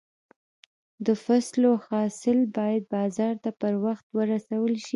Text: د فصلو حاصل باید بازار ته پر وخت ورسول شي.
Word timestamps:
د 1.05 1.07
فصلو 1.23 1.71
حاصل 1.87 2.37
باید 2.57 2.83
بازار 2.95 3.33
ته 3.43 3.49
پر 3.59 3.73
وخت 3.85 4.05
ورسول 4.17 4.73
شي. 4.85 4.89